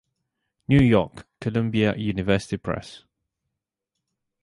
New 0.67 0.79
York: 0.79 1.27
Columbia 1.39 1.95
University 1.95 2.57
Press. 2.57 3.03